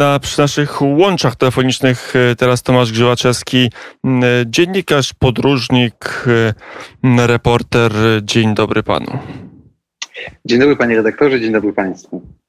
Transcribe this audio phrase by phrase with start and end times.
[0.00, 3.70] na, przy naszych łączach telefonicznych e, teraz Tomasz Grzywaczewski,
[4.46, 6.24] dziennikarz, podróżnik,
[7.26, 7.92] reporter.
[8.22, 9.18] Dzień dobry panu.
[10.44, 12.39] Dzień dobry panie redaktorze, dzień dobry państwu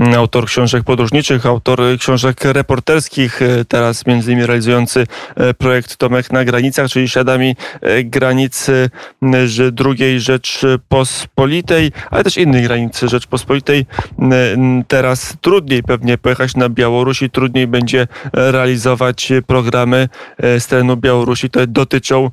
[0.00, 5.06] autor książek podróżniczych, autor książek reporterskich, e, teraz między innymi realizujący
[5.36, 8.90] e, projekt Tomek na granicach, czyli śladami e, granicy
[9.72, 13.86] drugiej Rzeczpospolitej, ale też innych granic Rzeczpospolitej.
[14.88, 22.30] Teraz trudniej pewnie pojechać na Białorusi, trudniej będzie realizować programy z terenu Białorusi, które dotyczą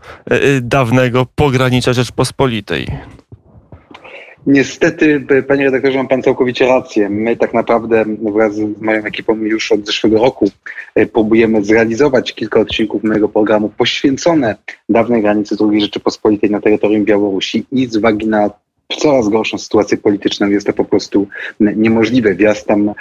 [0.61, 2.87] dawnego pogranicza Rzeczpospolitej.
[4.45, 7.09] Niestety, panie redaktorze, ma pan całkowicie rację.
[7.09, 10.51] My tak naprawdę wraz z moją ekipą już od zeszłego roku
[10.95, 14.55] e, próbujemy zrealizować kilka odcinków mojego programu poświęcone
[14.89, 18.49] dawnej granicy II Rzeczypospolitej na terytorium Białorusi i z uwagi na
[18.95, 21.27] coraz gorszą sytuację polityczną jest to po prostu
[21.59, 22.35] niemożliwe.
[22.35, 22.91] Wjazd tam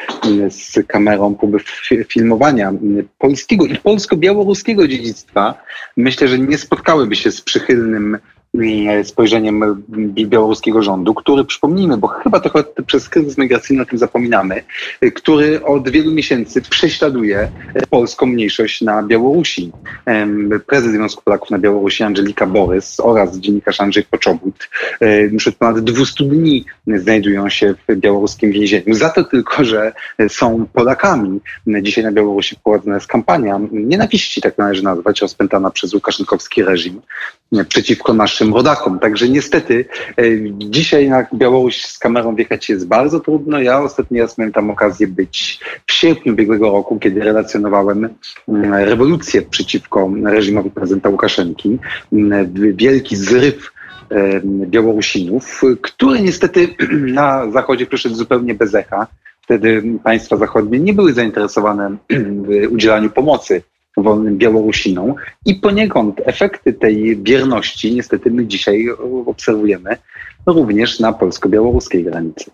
[0.49, 1.59] z kamerą próby
[2.09, 2.73] filmowania
[3.19, 5.55] polskiego i polsko-białoruskiego dziedzictwa
[5.97, 8.19] myślę, że nie spotkałyby się z przychylnym
[9.05, 14.65] spojrzeniem białoruskiego rządu, który, przypomnijmy, bo chyba trochę przez kryzys migracyjny o tym zapominamy,
[15.01, 17.39] e, który od wielu miesięcy prześladuje
[17.75, 19.73] e, polską mniejszość na Białorusi.
[20.67, 24.69] Prezes Związku Polaków na Białorusi Angelika Borys oraz dziennikarz Andrzej Poczobut
[25.31, 28.95] już od ponad 200 dni znajdują się w białoruskim więzieniu.
[28.95, 29.93] Za to tylko, że
[30.29, 31.41] są Polakami.
[31.83, 37.01] Dzisiaj na Białorusi prowadzona jest kampania nienawiści, tak należy nazwać, rozpętana przez Łukaszenkowski reżim
[37.69, 38.99] przeciwko naszym rodakom.
[38.99, 39.85] Także niestety
[40.19, 40.23] e,
[40.59, 43.61] dzisiaj na Białoruś z kamerą wjechać jest bardzo trudno.
[43.61, 48.09] Ja ostatni raz miałem tam okazję być w sierpniu ubiegłego roku, kiedy relacjonowałem
[48.49, 51.79] mm, rewolucję przeciwko reżimowi prezydenta Łukaszenki.
[52.13, 53.77] Mm, wielki zryw
[54.45, 56.69] Białorusinów, który niestety
[57.21, 59.07] na Zachodzie przyszedł zupełnie bez echa.
[59.41, 61.97] Wtedy państwa zachodnie nie były zainteresowane
[62.75, 63.63] udzielaniu pomocy
[63.97, 65.15] wolnym Białorusinom
[65.47, 68.87] i poniekąd efekty tej bierności niestety my dzisiaj
[69.27, 69.97] obserwujemy
[70.47, 72.51] również na polsko-białoruskiej granicy.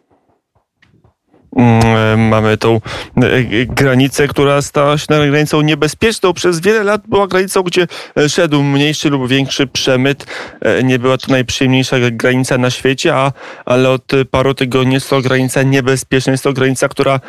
[1.56, 6.32] Mm, mamy tą e, granicę, która stała się granicą niebezpieczną.
[6.32, 7.86] Przez wiele lat była granicą, gdzie
[8.16, 10.26] e, szedł mniejszy lub większy przemyt.
[10.60, 13.32] E, nie była to najprzyjemniejsza granica na świecie, a,
[13.64, 16.32] ale od paru tygodni jest to granica niebezpieczna.
[16.32, 17.20] Jest to granica, która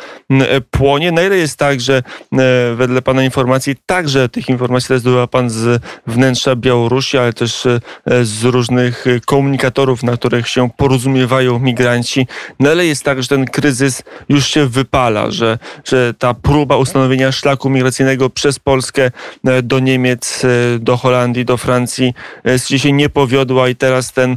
[0.70, 1.12] płonie.
[1.12, 2.02] Na ile jest tak, że
[2.74, 7.66] wedle Pana informacji, także tych informacji też zdobywa Pan z wnętrza Białorusi, ale też
[8.22, 12.26] z różnych komunikatorów, na których się porozumiewają migranci.
[12.60, 17.32] Na ile jest tak, że ten kryzys już się wypala, że, że ta próba ustanowienia
[17.32, 19.10] szlaku migracyjnego przez Polskę
[19.44, 22.14] e, do Niemiec, e, do Holandii, do Francji
[22.46, 24.36] e, się nie powiodła i teraz, ten,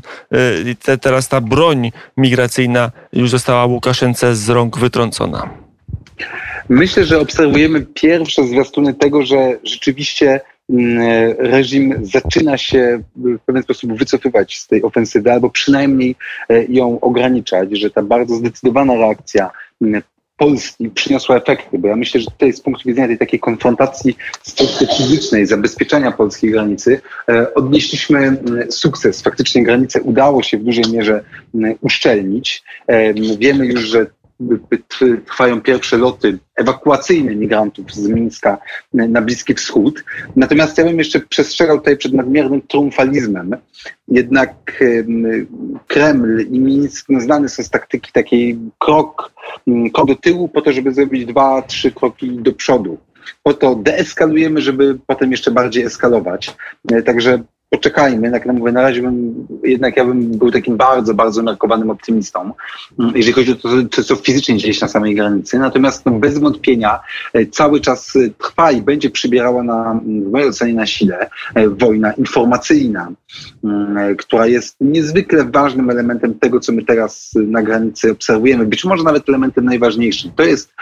[0.83, 5.49] te, teraz ta broń migracyjna już została Łukaszence z rąk wytrącona.
[6.69, 13.93] Myślę, że obserwujemy pierwsze zwiastuny tego, że rzeczywiście mm, reżim zaczyna się w pewien sposób
[13.93, 16.15] wycofywać z tej ofensywy, albo przynajmniej
[16.69, 19.51] ją ograniczać, że ta bardzo zdecydowana reakcja
[20.37, 24.87] Polski przyniosła efekty, bo ja myślę, że tutaj z punktu widzenia tej takiej konfrontacji stricte
[24.97, 28.37] fizycznej, zabezpieczenia polskiej granicy, e, odnieśliśmy
[28.69, 29.21] sukces.
[29.21, 31.23] Faktycznie granicę udało się w dużej mierze
[31.81, 32.63] uszczelnić.
[32.87, 34.05] E, wiemy już, że
[35.25, 38.57] trwają pierwsze loty ewakuacyjne migrantów z Mińska
[38.93, 40.03] na Bliski Wschód.
[40.35, 43.55] Natomiast ja bym jeszcze przestrzegał tutaj przed nadmiernym triumfalizmem.
[44.07, 44.83] Jednak
[45.87, 49.31] Kreml i Mińsk no, znane są z taktyki takiej krok,
[49.93, 52.97] krok do tyłu po to, żeby zrobić dwa, trzy kroki do przodu.
[53.43, 56.55] Po to deeskalujemy, żeby potem jeszcze bardziej eskalować.
[56.91, 61.41] E, także poczekajmy, jak mówię, na razie bym, jednak ja bym był takim bardzo, bardzo
[61.41, 62.51] umiarkowanym optymistą,
[62.99, 63.55] mm, jeżeli chodzi o
[63.95, 65.59] to, co fizycznie dzieje się na samej granicy.
[65.59, 66.99] Natomiast no, bez wątpienia
[67.33, 71.69] e, cały czas e, trwa i będzie przybierała na, w mojej ocenie na sile e,
[71.69, 73.11] wojna informacyjna,
[73.63, 78.65] mm, która jest niezwykle ważnym elementem tego, co my teraz na granicy obserwujemy.
[78.65, 80.31] Być może nawet elementem najważniejszym.
[80.35, 80.73] To jest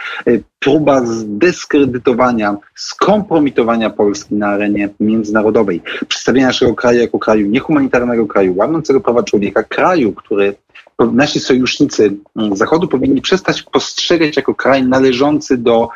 [0.58, 9.00] próba zdyskredytowania, skompromitowania Polski na arenie międzynarodowej, przedstawienia naszego kraju jako kraju niehumanitarnego, kraju łamiącego
[9.00, 10.54] prawa człowieka, kraju, który
[11.12, 12.16] nasi sojusznicy
[12.52, 15.88] Zachodu powinni przestać postrzegać jako kraj należący do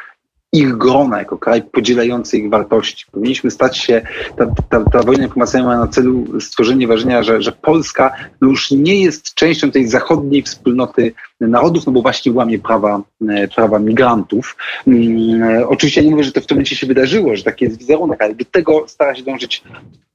[0.53, 3.05] ich grona, jako kraj podzielający ich wartości.
[3.13, 4.03] Powinniśmy stać się,
[4.37, 8.71] ta, ta, ta wojna informacyjna ma na celu stworzenie wrażenia, że, że Polska no już
[8.71, 14.57] nie jest częścią tej zachodniej wspólnoty narodów, no bo właśnie łamie prawa, e, prawa migrantów.
[14.87, 17.79] Mm, e, oczywiście nie mówię, że to w tym momencie się wydarzyło, że taki jest
[17.79, 19.63] wizerunek, ale do tego stara się dążyć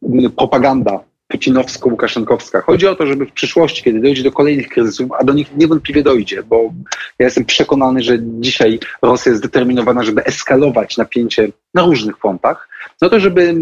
[0.04, 2.62] mm, propaganda putinowsko-łukaszenkowska.
[2.62, 6.04] Chodzi o to, żeby w przyszłości, kiedy dojdzie do kolejnych kryzysów, a do nich niewątpliwie
[6.04, 6.74] dojdzie, bo
[7.20, 12.70] ja jestem przekonany, że dzisiaj Rosja jest zdeterminowana, żeby eskalować napięcie na różnych frontach,
[13.02, 13.54] no to żeby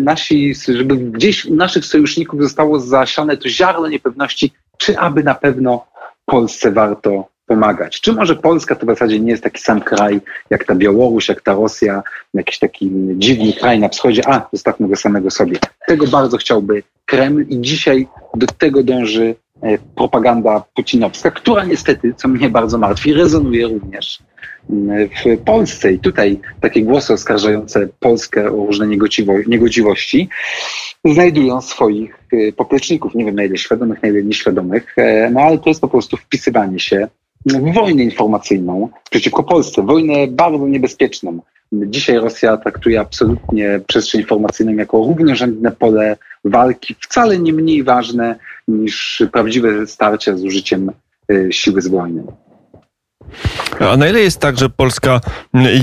[0.00, 5.86] nasi, żeby gdzieś u naszych sojuszników zostało zasiane to ziarno niepewności, czy aby na pewno
[6.24, 8.00] Polsce warto pomagać.
[8.00, 10.20] Czy może Polska to w zasadzie nie jest taki sam kraj
[10.50, 12.02] jak ta Białoruś, jak ta Rosja,
[12.34, 15.58] jakiś taki dziwny kraj na wschodzie, a zostawmy go samego sobie.
[15.86, 18.06] Tego bardzo chciałby Kreml i dzisiaj
[18.36, 24.18] do tego dąży e, propaganda putinowska, która niestety, co mnie bardzo martwi, rezonuje również
[24.70, 25.92] mm, w Polsce.
[25.92, 28.86] I tutaj takie głosy oskarżające Polskę o różne
[29.46, 30.28] niegodziwości
[31.04, 33.14] znajdują swoich e, popleczników.
[33.14, 36.16] Nie wiem na ile świadomych, na ile nieświadomych, e, no ale to jest po prostu
[36.16, 37.08] wpisywanie się
[37.74, 41.40] wojnę informacyjną przeciwko Polsce, wojnę bardzo niebezpieczną.
[41.72, 46.16] Dzisiaj Rosja traktuje absolutnie przestrzeń informacyjną jako równorzędne pole
[46.50, 48.36] walki, wcale nie mniej ważne
[48.68, 50.92] niż prawdziwe starcia z użyciem
[51.32, 52.24] y, siły zbrojnej.
[53.80, 55.20] A na ile jest tak, że Polska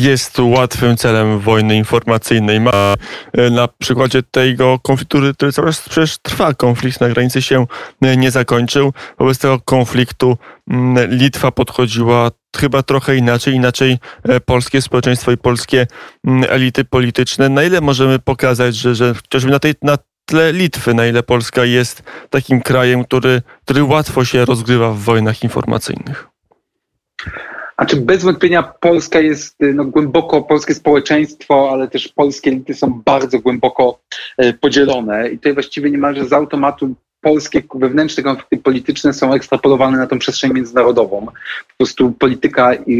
[0.01, 2.59] jest łatwym celem wojny informacyjnej?
[2.59, 2.93] Ma
[3.33, 7.65] e, na przykładzie tego konfliktu, który czas przecież trwa, konflikt na granicy się
[8.01, 8.93] e, nie zakończył.
[9.19, 10.37] Wobec tego konfliktu
[11.09, 13.97] Litwa podchodziła chyba trochę inaczej, inaczej
[14.45, 15.87] polskie społeczeństwo i polskie
[16.49, 17.49] elity polityczne.
[17.49, 21.65] Na ile możemy pokazać, że, że chociażby na tej, na tle Litwy, na ile Polska
[21.65, 26.27] jest takim krajem, który, który łatwo się rozgrywa w wojnach informacyjnych?
[27.77, 32.73] A czy bez wątpienia Polska jest y, no, głęboko, polskie społeczeństwo, ale też polskie elity
[32.73, 33.99] są bardzo głęboko
[34.43, 36.95] y, podzielone i tutaj właściwie niemalże z automatu
[37.25, 41.25] polskie wewnętrzne konflikty polityczne są ekstrapolowane na tą przestrzeń międzynarodową.
[41.25, 42.93] Po prostu polityka i,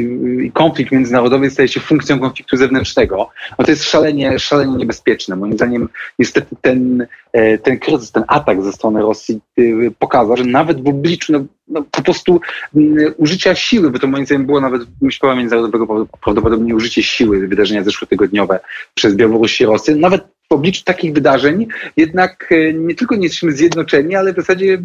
[0.46, 3.30] i konflikt międzynarodowy staje się funkcją konfliktu zewnętrznego.
[3.60, 5.36] No to jest szalenie, szalenie niebezpieczne.
[5.36, 5.90] Moim zdaniem
[6.20, 10.88] niestety ten, e, ten kryzys, ten atak ze strony Rosji y, pokazał, że nawet w
[10.88, 12.42] obliczu no, no, po prostu
[13.18, 14.82] użycia siły, bo to moim zdaniem było nawet
[15.20, 18.60] prawa międzynarodowego prawdopodobnie użycie siły, wydarzenia zeszłotygodniowe
[18.94, 23.52] przez Białoruś i Rosję, nawet w obliczu takich wydarzeń jednak e, nie tylko nie jesteśmy
[23.52, 24.78] zjednoczeni, ale w zasadzie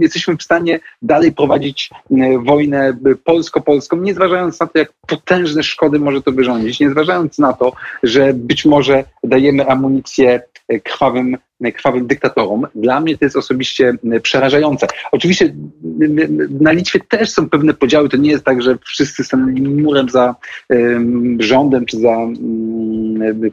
[0.00, 5.98] jesteśmy w stanie dalej prowadzić e, wojnę polsko-polską, nie zważając na to, jak potężne szkody
[5.98, 7.72] może to wyrządzić, nie zważając na to,
[8.02, 11.36] że być może dajemy amunicję e, krwawym
[11.74, 12.66] krwawym dyktatorom.
[12.74, 14.86] Dla mnie to jest osobiście przerażające.
[15.12, 15.54] Oczywiście
[16.60, 18.08] na Litwie też są pewne podziały.
[18.08, 20.34] To nie jest tak, że wszyscy stanęli murem za
[21.38, 22.16] rządem czy za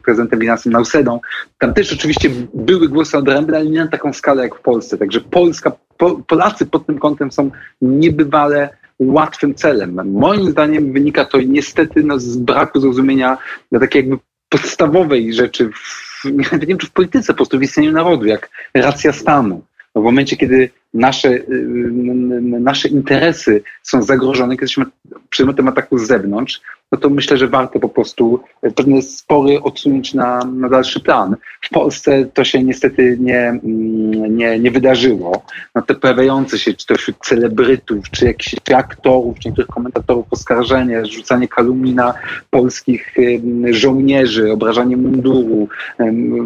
[0.02, 1.20] prezydentem Winasem Nausedą.
[1.58, 4.98] Tam też oczywiście były głosy odrębne, ale nie na taką skalę jak w Polsce.
[4.98, 7.50] Także Polska, po, Polacy pod tym kątem są
[7.82, 8.68] niebywale
[8.98, 10.12] łatwym celem.
[10.12, 13.38] Moim zdaniem wynika to niestety no, z braku zrozumienia
[13.72, 14.18] na takiej jakby
[14.48, 16.15] podstawowej rzeczy w
[16.60, 19.62] nie wiem czy w polityce, po prostu w istnieniu narodu, jak racja stanu.
[19.94, 21.42] No w momencie, kiedy nasze, y,
[22.60, 24.84] nasze interesy są zagrożone, kiedy jesteśmy
[25.30, 26.60] przedmiotem ataku z zewnątrz,
[26.92, 28.40] no to myślę, że warto po prostu
[28.74, 31.36] pewne spory odsunąć na, na dalszy plan.
[31.60, 33.60] W Polsce to się niestety nie,
[34.28, 35.42] nie, nie wydarzyło.
[35.74, 41.06] No te pojawiające się, czy to wśród celebrytów, czy jakichś aktorów, czy niektórych komentatorów oskarżenie,
[41.06, 42.14] rzucanie kalumni na
[42.50, 43.14] polskich
[43.70, 45.68] żołnierzy, obrażanie munduru,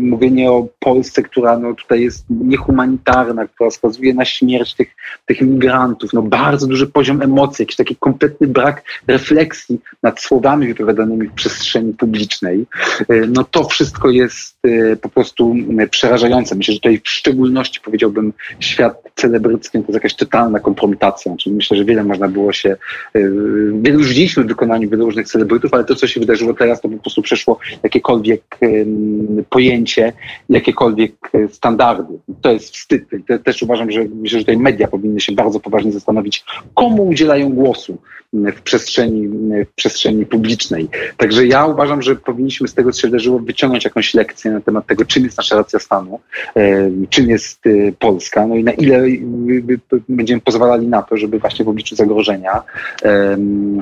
[0.00, 4.96] mówienie o Polsce, która no, tutaj jest niehumanitarna, która skazuje na śmierć tych,
[5.26, 6.12] tych migrantów.
[6.12, 11.94] No, bardzo duży poziom emocji, jakiś taki kompletny brak refleksji nad słowami wypowiadanymi w przestrzeni
[11.94, 12.66] publicznej,
[13.08, 15.54] e, no to wszystko jest e, po prostu
[15.90, 16.54] przerażające.
[16.54, 21.36] Myślę, że tutaj w szczególności powiedziałbym świat celebrycki to jest jakaś totalna kompromitacja.
[21.36, 22.76] Czyli myślę, że wiele można było się,
[23.82, 27.22] widzieliśmy w wykonaniu wielu różnych celebrytów, ale to, co się wydarzyło teraz, to po prostu
[27.22, 28.42] przeszło jakiekolwiek
[29.50, 30.12] pojęcie,
[30.48, 31.12] jakiekolwiek
[31.50, 32.14] standardy.
[32.40, 33.04] To jest wstyd.
[33.44, 36.44] Też uważam, że myślę, że tutaj media powinny się bardzo poważnie zastanowić,
[36.74, 37.98] komu udzielają głosu
[38.32, 39.28] w przestrzeni,
[39.64, 40.88] w przestrzeni publicznej.
[41.16, 44.86] Także ja uważam, że powinniśmy z tego, co się wydarzyło, wyciągnąć jakąś lekcję na temat
[44.86, 46.20] tego, czym jest nasza racja stanu,
[46.56, 49.02] e, czym jest e, Polska, no i na ile
[50.08, 52.62] będziemy pozwalali na to, żeby właśnie w obliczu zagrożenia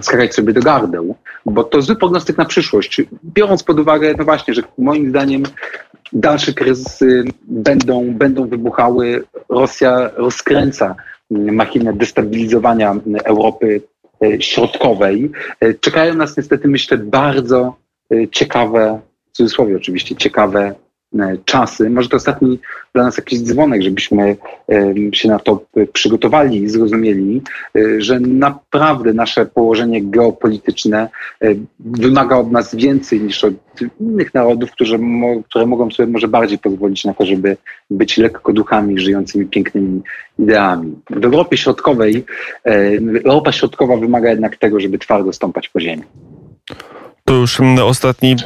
[0.02, 1.14] skakać sobie do gardeł,
[1.46, 3.02] bo to zły prognostyk na przyszłość.
[3.24, 5.42] Biorąc pod uwagę, no właśnie, że moim zdaniem
[6.12, 9.24] dalsze kryzysy będą, będą wybuchały.
[9.48, 10.94] Rosja rozkręca
[11.30, 13.97] machinę destabilizowania Europy E,
[14.40, 15.30] środkowej.
[15.60, 17.76] E, czekają nas niestety, myślę, bardzo
[18.12, 19.00] e, ciekawe,
[19.32, 20.74] w cudzysłowie oczywiście, ciekawe
[21.44, 21.90] czasy.
[21.90, 22.58] Może to ostatni
[22.94, 24.36] dla nas jakiś dzwonek, żebyśmy
[25.12, 27.42] się na to przygotowali i zrozumieli,
[27.98, 31.08] że naprawdę nasze położenie geopolityczne
[31.80, 33.54] wymaga od nas więcej niż od
[34.00, 34.98] innych narodów, które,
[35.48, 37.56] które mogą sobie może bardziej pozwolić na to, żeby
[37.90, 40.02] być lekko duchami żyjącymi pięknymi
[40.38, 40.96] ideami.
[41.10, 42.24] W Europie Środkowej,
[43.24, 46.02] Europa Środkowa wymaga jednak tego, żeby twardo stąpać po ziemi.
[47.24, 48.36] To już mm, ostatni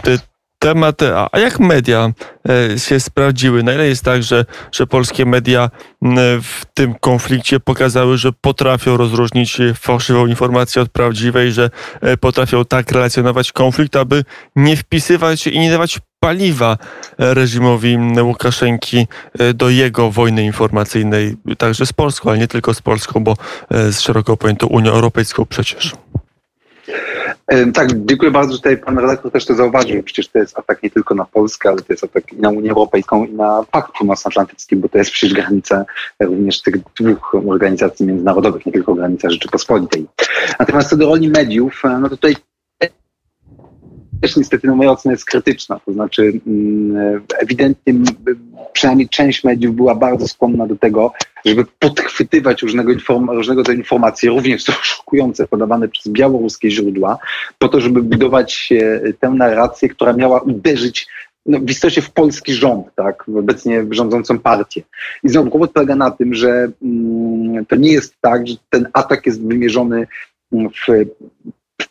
[0.62, 1.02] temat.
[1.32, 2.12] A jak media
[2.48, 3.62] e, się sprawdziły?
[3.62, 5.70] Na ile jest tak, że, że polskie media
[6.42, 12.92] w tym konflikcie pokazały, że potrafią rozróżnić fałszywą informację od prawdziwej, że e, potrafią tak
[12.92, 14.24] relacjonować konflikt, aby
[14.56, 16.78] nie wpisywać i nie dawać paliwa
[17.18, 19.06] reżimowi Łukaszenki
[19.38, 23.36] e, do jego wojny informacyjnej, także z Polską, ale nie tylko z Polską, bo
[23.70, 25.92] z szeroko pojętą Unią Europejską przecież.
[27.74, 30.02] Tak, dziękuję bardzo, tutaj pan redaktor też to zauważył.
[30.02, 32.70] Przecież to jest atak nie tylko na Polskę, ale to jest atak i na Unię
[32.70, 35.84] Europejską i na Pakt Północnoatlantycki, bo to jest przecież granica
[36.20, 40.06] również tych dwóch organizacji międzynarodowych, nie tylko granica Rzeczypospolitej.
[40.58, 42.36] Natomiast co do roli mediów, no to tutaj
[44.22, 45.80] też niestety no, moja ocena jest krytyczna.
[45.86, 47.94] To znaczy mm, ewidentnie
[48.72, 51.12] przynajmniej część mediów była bardzo skłonna do tego,
[51.44, 57.18] żeby podchwytywać różnego, inform różnego rodzaju informacje, również szokujące, podawane przez białoruskie źródła,
[57.58, 58.72] po to, żeby budować
[59.20, 61.08] tę narrację, która miała uderzyć
[61.46, 64.82] no, w istocie w polski rząd, tak, w obecnie rządzącą partię.
[65.24, 69.26] I znowu kłopot polega na tym, że mm, to nie jest tak, że ten atak
[69.26, 70.06] jest wymierzony
[70.52, 71.12] w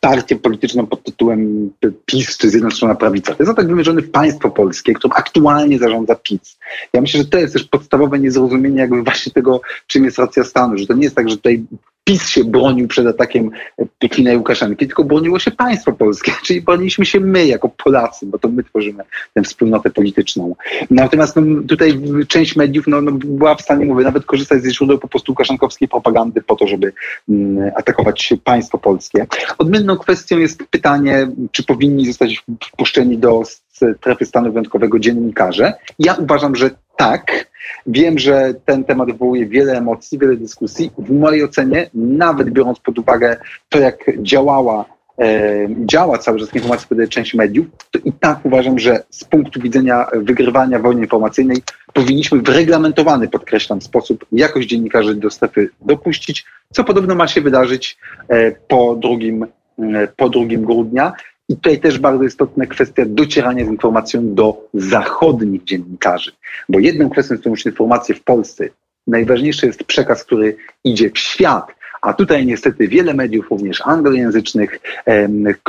[0.01, 1.71] partię polityczną pod tytułem
[2.05, 3.35] PiS czy Zjednoczona Prawica.
[3.35, 6.57] To jest atak wymierzony w państwo polskie, którym aktualnie zarządza PiS.
[6.93, 10.77] Ja myślę, że to jest też podstawowe niezrozumienie jakby właśnie tego, czym jest racja stanu,
[10.77, 11.63] że to nie jest tak, że tutaj
[12.03, 13.51] PiS się bronił przed atakiem
[13.99, 18.39] Putina i Łukaszenki, tylko broniło się państwo polskie, czyli broniliśmy się my jako Polacy, bo
[18.39, 19.03] to my tworzymy
[19.33, 20.55] tę wspólnotę polityczną.
[20.89, 24.99] Natomiast no, tutaj część mediów no, no, była w stanie, mówię, nawet korzystać ze źródeł
[24.99, 26.93] po prostu łukaszenkowskiej propagandy po to, żeby
[27.29, 29.27] mm, atakować państwo polskie.
[29.57, 35.73] Odmienną kwestią jest pytanie, czy powinni zostać wpuszczeni do strefy stanu wyjątkowego dziennikarze.
[35.99, 36.69] Ja uważam, że
[37.01, 37.51] tak.
[37.87, 40.91] Wiem, że ten temat wywołuje wiele emocji, wiele dyskusji.
[40.97, 43.37] W mojej ocenie, nawet biorąc pod uwagę
[43.69, 44.85] to, jak działała
[45.19, 49.61] e, działa cały czas informacja podaje część mediów, to i tak uważam, że z punktu
[49.61, 51.57] widzenia wygrywania wojny informacyjnej
[51.93, 57.97] powinniśmy w reglamentowany, podkreślam, sposób jakość dziennikarzy do strefy dopuścić, co podobno ma się wydarzyć
[58.29, 59.43] e, po drugim,
[59.79, 61.13] e, po drugim grudnia.
[61.51, 66.31] I tutaj też bardzo istotna kwestia docierania z informacją do zachodnich dziennikarzy.
[66.69, 68.69] Bo jedną kwestią są już informacje w Polsce.
[69.07, 71.67] Najważniejszy jest przekaz, który idzie w świat.
[72.01, 74.79] A tutaj niestety wiele mediów, również anglojęzycznych,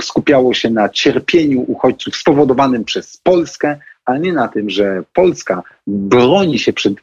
[0.01, 6.59] skupiało się na cierpieniu uchodźców spowodowanym przez Polskę, a nie na tym, że Polska broni
[6.59, 6.95] się przed,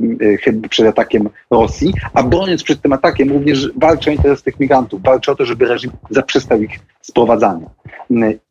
[0.46, 5.02] e, przed atakiem Rosji, a broniąc przed tym atakiem również walczy o interes tych migrantów,
[5.04, 7.70] walczy o to, żeby reżim zaprzestał ich sprowadzania.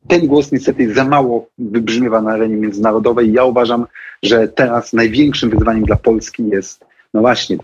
[0.09, 3.33] Ten głos niestety za mało wybrzmiewa na arenie międzynarodowej.
[3.33, 3.87] Ja uważam,
[4.23, 7.57] że teraz największym wyzwaniem dla Polski jest no właśnie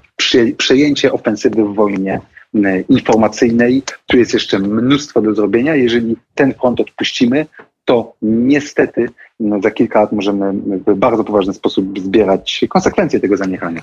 [0.57, 2.21] przejęcie ofensywy w wojnie
[2.89, 3.83] informacyjnej.
[4.07, 5.75] Tu jest jeszcze mnóstwo do zrobienia.
[5.75, 7.47] Jeżeli ten front odpuścimy,
[7.85, 9.07] to niestety
[9.41, 10.53] no, za kilka lat możemy
[10.87, 13.83] w bardzo poważny sposób zbierać konsekwencje tego zaniechania.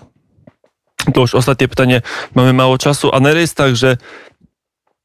[1.14, 2.02] To już ostatnie pytanie.
[2.36, 3.98] Mamy mało czasu, a na jest tak, że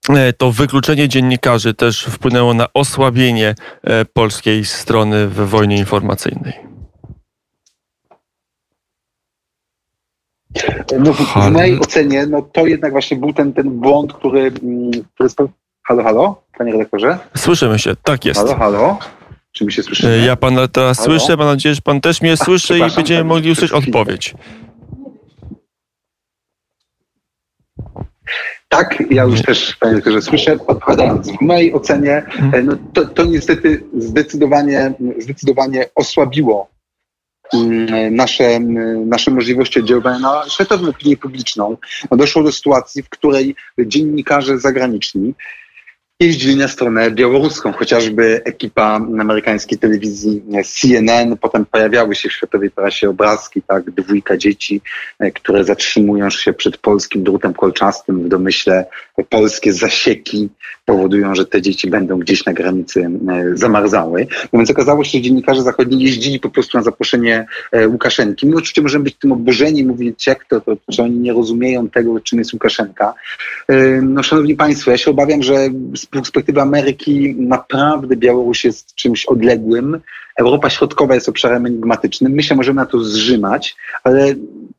[0.09, 6.67] e, to wykluczenie dziennikarzy też wpłynęło na osłabienie e, polskiej strony w wojnie informacyjnej.
[10.99, 15.29] No, w mojej ocenie no, to jednak właśnie był ten, ten błąd, który, mm, który...
[15.83, 17.19] Halo, halo, panie redaktorze?
[17.37, 18.41] Słyszymy się, tak jest.
[18.41, 18.99] Halo, halo.
[19.53, 20.23] Czy mi się słyszy?
[20.27, 21.19] Ja pana teraz Halo?
[21.19, 24.35] słyszę, mam nadzieję, że pan też mnie słyszy i będziemy mogli usłyszeć odpowiedź.
[28.69, 31.31] Tak, ja już też, panie doktorze, słyszę, odpowiadając.
[31.31, 32.67] W mojej ocenie mhm.
[32.67, 36.69] no, to, to niestety zdecydowanie, zdecydowanie osłabiło
[37.55, 38.61] mm, nasze,
[39.07, 41.77] nasze możliwości oddziaływania na światową opinię publiczną.
[42.11, 45.35] No, doszło do sytuacji, w której dziennikarze zagraniczni
[46.20, 53.11] jeździli na stronę białoruską, chociażby ekipa amerykańskiej telewizji CNN, potem pojawiały się w światowej prasie
[53.11, 54.80] obrazki, tak, dwójka dzieci,
[55.18, 58.87] e, które zatrzymują się przed polskim drutem kolczastym w domyśle
[59.30, 60.49] polskie zasieki
[60.85, 64.26] powodują, że te dzieci będą gdzieś na granicy e, zamarzały.
[64.52, 68.46] No więc okazało się, że dziennikarze zachodni jeździli po prostu na zaproszenie e, Łukaszenki.
[68.46, 72.38] My oczywiście możemy być tym oburzeni, mówić jak to, to, oni nie rozumieją tego, czym
[72.38, 73.14] jest Łukaszenka.
[74.02, 75.68] No szanowni państwo, ja się obawiam, że
[76.07, 80.01] z perspektywy Ameryki naprawdę Białoruś jest czymś odległym.
[80.39, 82.33] Europa Środkowa jest obszarem enigmatycznym.
[82.33, 84.35] My się możemy na to zrzymać, ale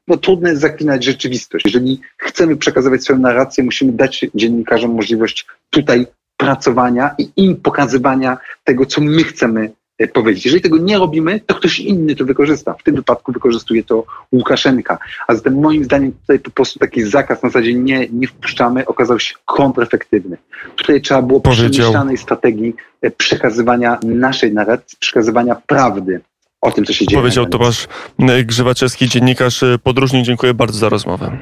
[0.08, 1.66] no, trudno jest zaklinać rzeczywistość.
[1.66, 6.08] Jeżeli chcemy przekazywać swoją narrację, musimy dać dziennikarzom możliwość tutaj
[6.38, 9.72] pracowania i im pokazywania tego, co my chcemy
[10.13, 10.46] powiedzieć.
[10.46, 12.74] Jeżeli tego nie robimy, to ktoś inny to wykorzysta.
[12.74, 14.98] W tym wypadku wykorzystuje to Łukaszenka.
[15.27, 19.20] A zatem moim zdaniem tutaj po prostu taki zakaz na zasadzie nie, nie wpuszczamy okazał
[19.20, 20.38] się kontrefektywny.
[20.75, 26.22] Tutaj trzeba było Powiedział- przemyślanej strategii e, przekazywania naszej narracji, przekazywania prawdy
[26.62, 27.22] o tym, co się dzieje.
[27.22, 27.46] Powiedział.
[27.46, 27.88] Tomasz
[28.20, 30.25] e, Grzywaczewski, dziennikarz e, podróżnik.
[30.25, 31.38] Dziękuję bardzo za rozmowę.